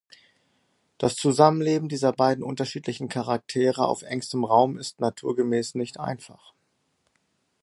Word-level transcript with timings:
Das 0.97 1.15
Zusammenleben 1.15 1.87
dieser 1.87 2.11
beiden 2.11 2.43
unterschiedlichen 2.43 3.07
Charaktere 3.07 3.87
auf 3.87 4.01
engstem 4.01 4.43
Raum 4.45 4.79
ist 4.79 4.99
naturgemäß 4.99 5.75
nicht 5.75 5.99
einfach. 5.99 6.55